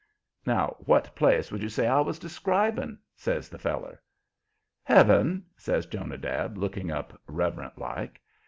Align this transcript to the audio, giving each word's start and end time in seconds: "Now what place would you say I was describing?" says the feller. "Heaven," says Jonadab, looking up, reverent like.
"Now 0.47 0.77
what 0.79 1.15
place 1.15 1.51
would 1.51 1.61
you 1.61 1.69
say 1.69 1.85
I 1.87 1.99
was 1.99 2.17
describing?" 2.17 2.97
says 3.15 3.49
the 3.49 3.59
feller. 3.59 4.01
"Heaven," 4.83 5.45
says 5.57 5.85
Jonadab, 5.85 6.57
looking 6.57 6.89
up, 6.89 7.21
reverent 7.27 7.77
like. 7.77 8.19